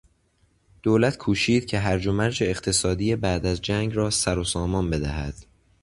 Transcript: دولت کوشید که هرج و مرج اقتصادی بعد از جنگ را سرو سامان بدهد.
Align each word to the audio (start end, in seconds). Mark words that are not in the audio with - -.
دولت 0.83 1.17
کوشید 1.17 1.65
که 1.65 1.79
هرج 1.79 2.07
و 2.07 2.11
مرج 2.13 2.43
اقتصادی 2.43 3.15
بعد 3.15 3.45
از 3.45 3.61
جنگ 3.61 3.95
را 3.95 4.09
سرو 4.09 4.43
سامان 4.43 4.89
بدهد. 4.89 5.33